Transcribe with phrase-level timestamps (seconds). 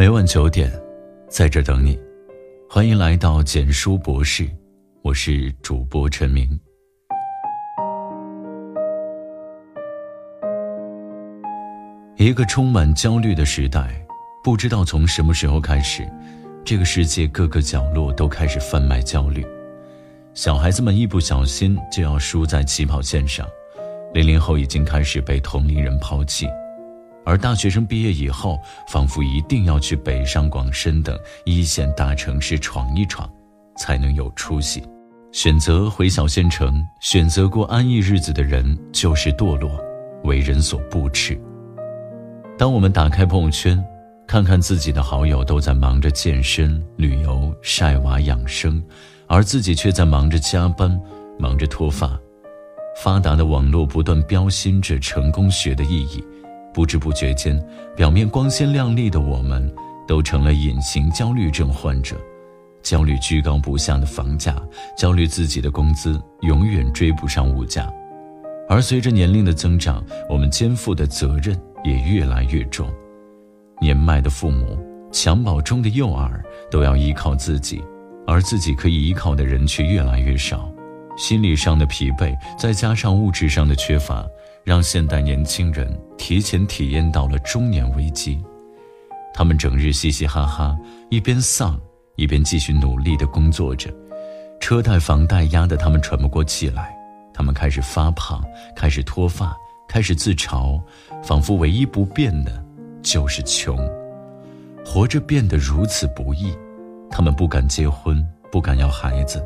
[0.00, 0.72] 每晚九点，
[1.28, 2.00] 在这等你。
[2.70, 4.48] 欢迎来到简书博士，
[5.02, 6.58] 我是主播陈明。
[12.16, 14.02] 一个充满焦虑的时代，
[14.42, 16.10] 不知道从什么时候开始，
[16.64, 19.46] 这个世界各个角落都开始贩卖焦虑。
[20.32, 23.46] 小孩子们一不小心就要输在起跑线上，
[24.14, 26.46] 零零后已经开始被同龄人抛弃。
[27.30, 28.58] 而大学生毕业以后，
[28.88, 33.30] 仿佛一定要去北上广深等一线大城市闯一闯，
[33.76, 34.82] 才能有出息。
[35.30, 39.70] 选择回小县城，选择过安逸日子的人，就是堕落，
[40.24, 41.40] 为人所不齿。
[42.58, 43.80] 当我们打开朋友圈，
[44.26, 48.82] 看看自己的好友都在忙着健身、旅游、晒娃、养生，
[49.28, 51.00] 而自己却在忙着加班、
[51.38, 52.18] 忙着脱发。
[53.00, 56.24] 发达的网络不断标新着成功学的意义。
[56.72, 57.60] 不知不觉间，
[57.96, 59.70] 表面光鲜亮丽的我们，
[60.06, 62.16] 都成了隐形焦虑症患者，
[62.82, 64.56] 焦虑居高不下的房价，
[64.96, 67.92] 焦虑自己的工资永远追不上物价，
[68.68, 72.88] 而随着年龄的增长，我们肩负的责任也越来越重。
[73.80, 74.78] 年迈的父母，
[75.10, 77.82] 襁褓中的幼儿，都要依靠自己，
[78.26, 80.70] 而自己可以依靠的人却越来越少，
[81.16, 84.24] 心理上的疲惫，再加上物质上的缺乏。
[84.64, 88.42] 让现代年轻人提前体验到了中年危机，
[89.32, 91.80] 他们整日嘻嘻哈哈，一边丧
[92.16, 93.90] 一边继续努力地工作着，
[94.60, 96.94] 车贷房贷压得他们喘不过气来，
[97.32, 98.44] 他们开始发胖，
[98.76, 99.56] 开始脱发，
[99.88, 100.80] 开始自嘲，
[101.22, 102.62] 仿佛唯一不变的
[103.02, 103.78] 就是穷，
[104.84, 106.54] 活着变得如此不易，
[107.10, 109.42] 他们不敢结婚，不敢要孩子。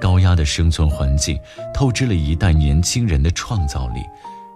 [0.00, 1.38] 高压的生存环境
[1.74, 4.00] 透支了一代年轻人的创造力，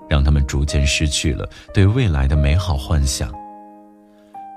[0.08, 3.30] 让他们逐渐失去了对未来的美好幻想。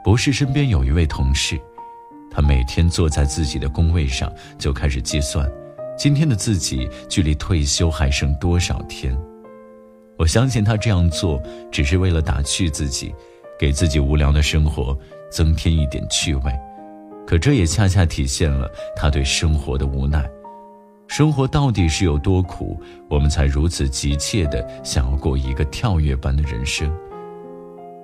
[0.03, 1.59] 博士身边有一位同事，
[2.31, 5.45] 他每天坐在自己的工位上就开始计算，
[5.97, 9.17] 今天的自己距离退休还剩多少天。
[10.17, 13.13] 我相信他这样做只是为了打趣自己，
[13.59, 14.97] 给自己无聊的生活
[15.29, 16.51] 增添一点趣味。
[17.27, 20.25] 可这也恰恰体现了他对生活的无奈。
[21.17, 22.79] 生活到底是有多苦，
[23.09, 26.95] 我们才如此急切地想要过一个跳跃般的人生？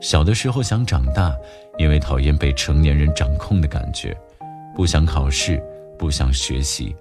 [0.02, 1.32] 小的时候想长大，
[1.78, 4.18] 因为讨厌被成年人掌控的感觉，
[4.76, 5.62] 不想考试，
[5.96, 6.96] 不想学习，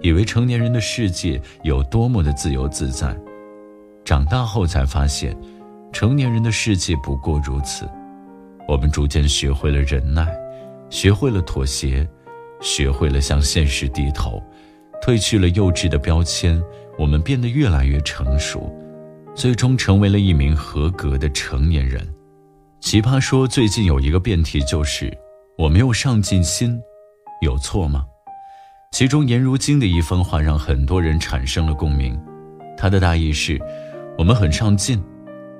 [0.00, 3.12] 以为成年人的世界有多么的自由自在。
[4.04, 5.36] 长大后才发现，
[5.92, 7.90] 成年人的世界不过如此。
[8.68, 10.32] 我们逐渐学会了忍耐，
[10.90, 12.08] 学会了妥协，
[12.60, 14.40] 学会了向现实低头。
[15.06, 16.60] 褪去了幼稚的标签，
[16.98, 18.74] 我们变得越来越成熟，
[19.36, 22.04] 最终成为了一名合格的成年人。
[22.80, 25.16] 奇葩说最近有一个辩题就是
[25.56, 26.76] “我没有上进心”，
[27.40, 28.04] 有错吗？
[28.90, 32.20] 其中颜如晶的一番话让很多人产生了共鸣。
[32.76, 33.60] 他的大意是：
[34.18, 35.00] 我们很上进，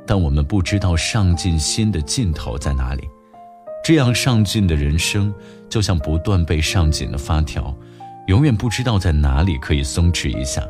[0.04, 3.04] 但我们不知道上进心的尽头在哪里。
[3.84, 5.32] 这样上进的人生，
[5.68, 7.72] 就像不断被上紧的发条。
[8.26, 10.62] 永远不知道在哪里可以松弛一下，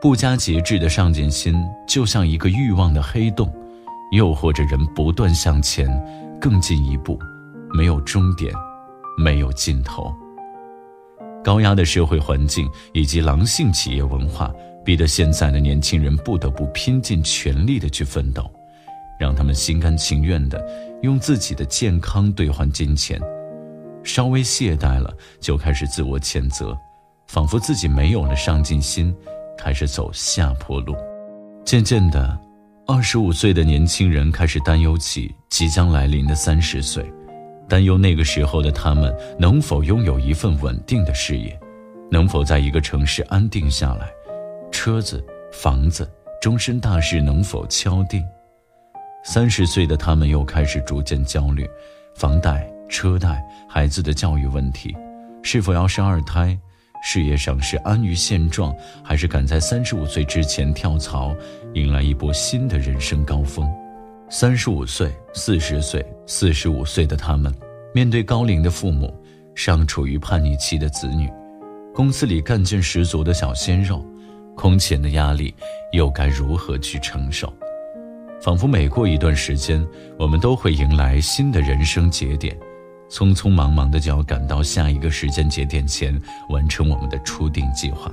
[0.00, 1.54] 不加节制的上进心
[1.86, 3.52] 就像一个欲望的黑洞，
[4.12, 5.86] 诱惑着人不断向前，
[6.40, 7.18] 更进一步，
[7.74, 8.50] 没有终点，
[9.18, 10.10] 没有尽头。
[11.44, 14.50] 高压的社会环境以及狼性企业文化，
[14.82, 18.50] 逼得现在的年轻人不得不拼尽全力的去奋斗，
[19.18, 20.62] 让他们心甘情愿的
[21.02, 23.20] 用自己的健康兑换金钱。
[24.02, 26.76] 稍微懈怠了，就开始自我谴责，
[27.28, 29.14] 仿佛自己没有了上进心，
[29.58, 30.96] 开始走下坡路。
[31.64, 32.38] 渐渐的，
[32.86, 37.04] 二十五岁的年轻人开始担忧起即将来临的三十岁，
[37.68, 41.58] 担忧那个时候的他们能否拥有一份稳定的事业，
[42.10, 44.08] 能否在一个城市安定下来，
[44.72, 46.10] 车子、房子、
[46.40, 48.24] 终身大事能否敲定。
[49.22, 51.68] 三十岁的他们又开始逐渐焦虑，
[52.16, 52.66] 房贷。
[52.92, 53.40] 车贷、
[53.72, 54.96] 孩子的教育问题，
[55.44, 56.58] 是否要生二胎？
[57.04, 58.74] 事业上是安于现状，
[59.04, 61.32] 还是赶在三十五岁之前跳槽，
[61.74, 63.72] 迎来一波新的人生高峰？
[64.28, 67.54] 三十五岁、四十岁、四十五岁的他们，
[67.94, 69.14] 面对高龄的父母，
[69.54, 71.30] 尚处于叛逆期的子女，
[71.94, 74.04] 公司里干劲十足的小鲜肉，
[74.56, 75.54] 空前的压力
[75.92, 77.52] 又该如何去承受？
[78.42, 79.86] 仿佛每过一段时间，
[80.18, 82.58] 我们都会迎来新的人生节点。
[83.10, 86.18] 匆匆忙忙的就要赶到下一个时间节点前
[86.48, 88.10] 完成我们的初定计划，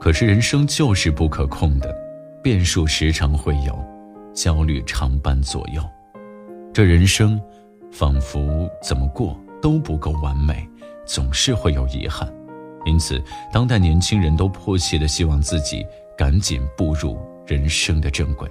[0.00, 1.92] 可是人生就是不可控的，
[2.42, 3.76] 变数时常会有，
[4.32, 5.82] 焦虑常伴左右。
[6.72, 7.40] 这人生，
[7.90, 10.64] 仿佛怎么过都不够完美，
[11.04, 12.32] 总是会有遗憾。
[12.86, 13.20] 因此，
[13.52, 15.84] 当代年轻人都迫切的希望自己
[16.16, 18.48] 赶紧步入人生的正轨。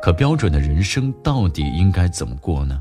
[0.00, 2.80] 可标准的人生到底应该怎么过呢？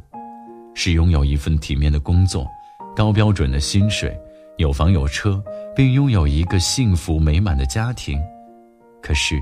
[0.81, 2.47] 是拥有一份体面的工作，
[2.95, 4.17] 高标准的薪水，
[4.55, 5.43] 有房有车，
[5.75, 8.17] 并拥有一个幸福美满的家庭。
[9.01, 9.37] 可是，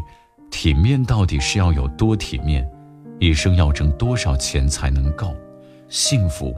[0.49, 2.67] 体面到底是要有多体面？
[3.19, 5.31] 一生要挣多少钱才能够？
[5.89, 6.55] 幸福，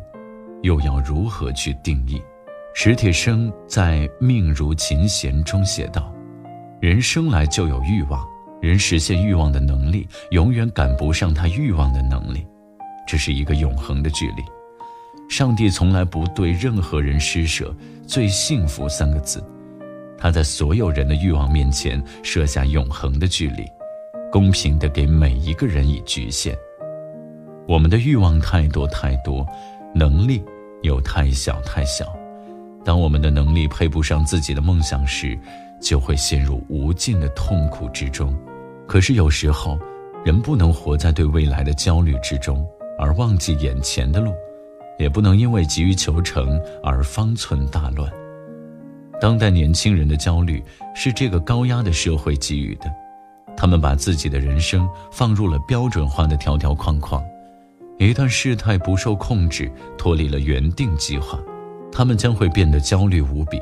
[0.61, 2.21] 又要如何去定义？
[2.73, 6.09] 史铁生在《命如琴弦》中写道
[6.79, 8.25] ：“人生来就有欲望。”
[8.63, 12.47] 人实现欲望的能力，永远赶不上他欲望的能力，
[13.05, 14.35] 这是一个永恒的距离。
[15.29, 17.73] 上帝从来不对任何人施舍
[18.07, 19.41] “最幸福”三个字，
[20.17, 23.63] 他在所有人的欲望面前设下永恒的距离，
[24.31, 26.57] 公平的给每一个人以局限。
[27.67, 29.45] 我们的欲望太多太多，
[29.93, 30.43] 能力
[30.81, 32.11] 又太小太小。
[32.83, 35.37] 当我们的能力配不上自己的梦想时，
[35.79, 38.35] 就会陷入无尽的痛苦之中。
[38.87, 39.77] 可是有时候，
[40.25, 42.65] 人不能活在对未来的焦虑之中，
[42.97, 44.31] 而忘记眼前的路；
[44.99, 48.11] 也不能因为急于求成而方寸大乱。
[49.19, 50.63] 当代年轻人的焦虑
[50.93, 52.85] 是这个高压的社会给予的，
[53.57, 57.23] 他们把自己的人生放入了标准化的条条框框，
[57.97, 61.39] 一旦事态不受控制，脱离了原定计划，
[61.91, 63.59] 他们将会变得焦虑无比。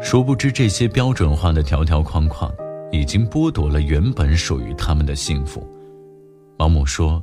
[0.00, 2.52] 殊不知，这些标准化的条条框框，
[2.92, 5.64] 已经剥夺了原本属于他们的幸福。
[6.56, 7.22] 毛姆说：“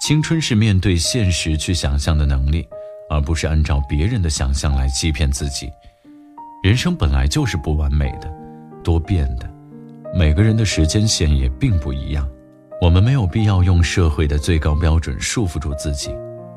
[0.00, 2.66] 青春是面对现实去想象的能力，
[3.10, 5.68] 而不是按照别人的想象来欺骗自己。
[6.62, 8.32] 人生本来就是不完美的，
[8.82, 9.50] 多变的，
[10.16, 12.26] 每个人的时间线也并不一样。
[12.80, 16.14] 我们没有必要用社会的最高标准束缚住自己，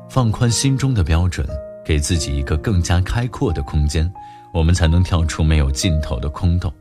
[0.08, 1.46] 放宽心中的标准，
[1.84, 4.10] 给自己一个更加开阔的空间。”
[4.54, 6.72] 我们才能跳出没有尽头的空洞，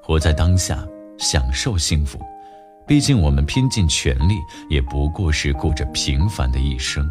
[0.00, 0.86] 活在当下，
[1.18, 2.20] 享受幸福。
[2.86, 4.34] 毕竟，我们拼尽全力，
[4.70, 7.04] 也不过是过着平凡的一生。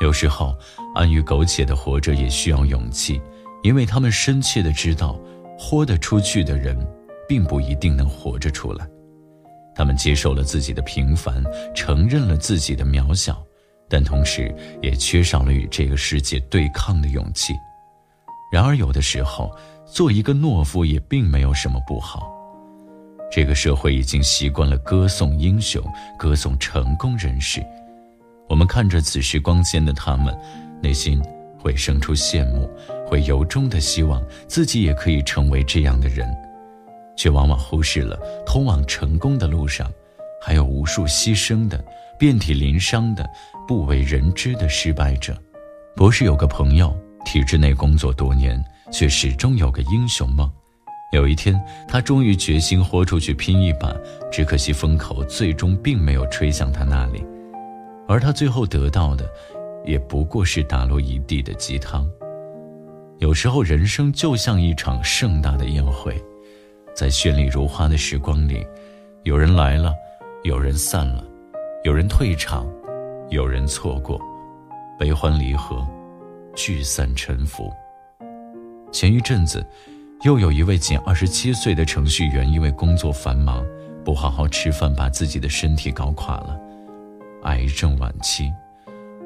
[0.00, 0.56] 有时候，
[0.94, 3.20] 安于苟且的活着也需要勇气，
[3.62, 5.18] 因为他们深切的知道，
[5.58, 6.76] 豁得出去的人，
[7.28, 8.88] 并不一定能活着出来。
[9.74, 11.44] 他们接受了自己的平凡，
[11.74, 13.42] 承认了自己的渺小，
[13.90, 17.52] 但同时也缺少了与这个世界对抗的勇气。
[18.50, 19.54] 然而，有的时候，
[19.86, 22.32] 做一个懦夫也并没有什么不好。
[23.30, 25.80] 这个社会已经习惯了歌颂英雄、
[26.18, 27.64] 歌颂成功人士，
[28.50, 30.36] 我们看着此时光鲜的他们，
[30.82, 31.22] 内心
[31.56, 32.68] 会生出羡慕，
[33.06, 36.28] 会由衷的希望自己也可以成为这样的人，
[37.16, 39.88] 却往往忽视了通往成功的路上，
[40.42, 41.82] 还有无数牺牲的、
[42.18, 43.24] 遍体鳞伤的、
[43.68, 45.32] 不为人知的失败者。
[45.94, 46.94] 博士有个朋友。
[47.22, 50.50] 体制内工作多年，却始终有个英雄梦。
[51.12, 53.94] 有一天，他终于决心豁出去拼一把，
[54.32, 57.22] 只可惜风口最终并没有吹向他那里，
[58.10, 59.24] 而他最后得到的，
[59.84, 62.10] 也不过是打落一地的鸡汤。
[63.18, 66.20] 有时候，人生就像一场盛大的宴会，
[66.92, 68.66] 在绚丽如花的时光里，
[69.22, 69.94] 有人来了，
[70.42, 71.22] 有人散了，
[71.84, 72.66] 有人退场，
[73.28, 74.20] 有人错过，
[74.98, 75.86] 悲欢离合。
[76.56, 77.72] 聚散沉浮。
[78.90, 79.64] 前一阵子，
[80.24, 83.64] 又有一位仅二十七岁的程序员，因为工作繁忙，
[84.04, 86.60] 不好好吃饭，把自己的身体搞垮了，
[87.44, 88.52] 癌症晚期。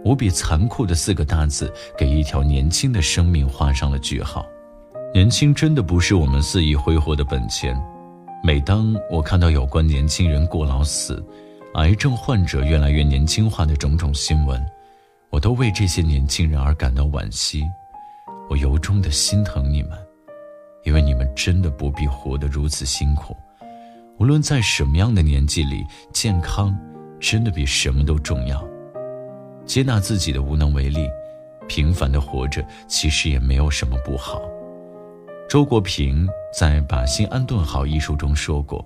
[0.04, 4.44] 无比残酷的四个大字，给一条年轻的生命画上了句号。
[5.14, 7.74] 年轻真的不是我们肆意挥霍的本钱。
[8.42, 11.24] 每当我看到有关年轻人过劳死、
[11.74, 14.62] 癌症患者越来越年轻化的种种新闻，
[15.30, 17.64] 我都为这些年轻人而感到惋惜，
[18.50, 19.92] 我由衷的心疼你们，
[20.84, 23.34] 因为你们真的不必活得如此辛苦。
[24.18, 26.76] 无论在什么样的年纪里，健康
[27.20, 28.66] 真的比什么都重要。
[29.64, 31.08] 接纳自己的无能为力，
[31.66, 34.42] 平凡的活着，其实也没有什么不好。
[35.48, 36.28] 周国平
[36.58, 38.84] 在《把心安顿好》一书中说过：“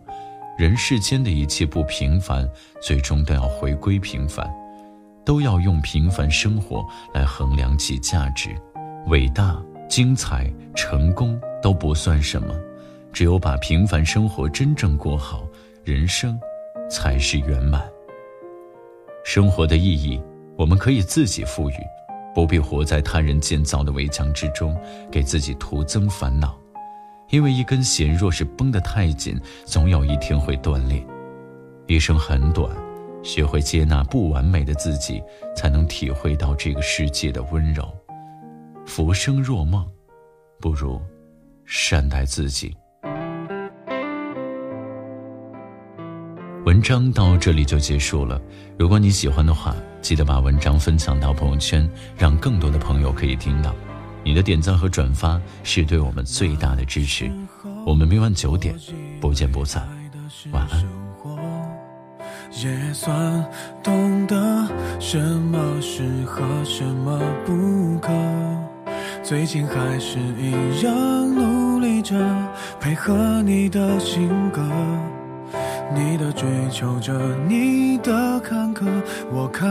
[0.58, 2.48] 人世间的一切不平凡，
[2.80, 4.48] 最终都要回归平凡。”
[5.24, 6.82] 都要用平凡生活
[7.12, 8.56] 来衡量其价值，
[9.08, 12.54] 伟大、精彩、成功都不算什么，
[13.12, 15.46] 只有把平凡生活真正过好，
[15.84, 16.40] 人生
[16.90, 17.82] 才是圆满。
[19.30, 20.18] 生活的意义，
[20.56, 21.74] 我们可以自己赋予，
[22.34, 24.74] 不必活在他人建造的围墙之中，
[25.12, 26.58] 给自己徒增烦恼。
[27.28, 31.06] 因为一根弦若是绷得太紧，总有一天会断裂。
[31.86, 32.74] 一生很短。
[33.22, 35.22] 学会接纳不完美的自己，
[35.54, 37.86] 才能体会到这个世界的温柔。
[38.86, 39.86] 浮生若梦，
[40.58, 40.98] 不如
[41.66, 42.74] 善待自己。
[46.78, 48.40] 文章到这里就结束了。
[48.78, 53.74] 如果你喜欢的话，记得把文章分享到朋友圈，让更多的朋友可以听到。
[54.22, 57.28] 你的点赞和转发是对我们最大的支持。
[57.84, 58.76] 我们明晚九点
[59.20, 59.88] 不见不散。
[60.52, 60.86] 晚安。
[62.62, 63.44] 也算
[63.82, 64.36] 懂得
[65.00, 68.12] 什么适合，什么不可。
[69.24, 70.94] 最近还是一样
[71.34, 72.14] 努力着，
[72.78, 74.62] 配合你的性格。
[75.94, 77.12] 你的追求者，
[77.48, 78.84] 你的坎坷，
[79.32, 79.66] 我开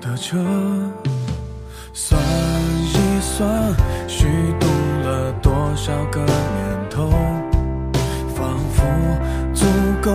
[0.00, 0.38] 的车。
[1.92, 3.74] 算一算，
[4.06, 4.26] 虚
[4.58, 4.66] 度
[5.02, 7.10] 了多少个年头，
[8.34, 8.82] 仿佛
[9.54, 9.66] 足
[10.02, 10.10] 够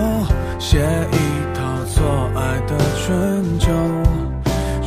[0.60, 3.72] 写一套错爱的春秋。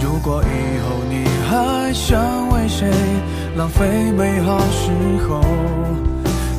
[0.00, 2.90] 如果以后你还想为谁
[3.56, 4.90] 浪费美好时
[5.28, 5.40] 候？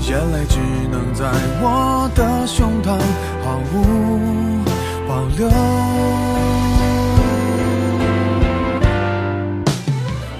[0.07, 0.59] 眼泪只
[0.91, 1.25] 能在
[1.61, 2.91] 我的胸膛
[3.43, 4.63] 毫无
[5.07, 5.49] 保留，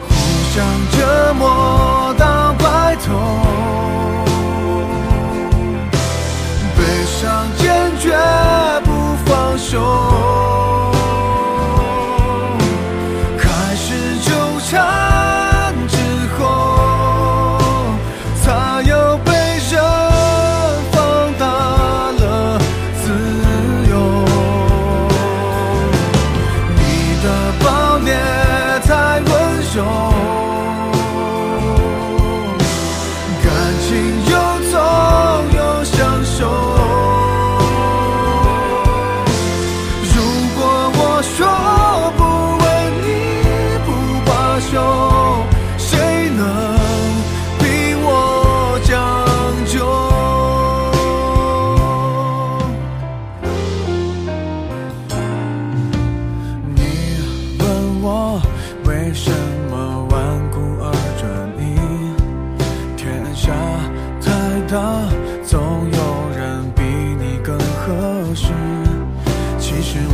[0.08, 0.14] 互
[0.54, 3.06] 相折磨到白头，
[6.78, 7.66] 悲伤坚
[7.98, 8.16] 决
[8.84, 8.92] 不
[9.26, 10.75] 放手。